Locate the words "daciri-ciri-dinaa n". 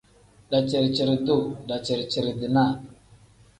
1.69-2.83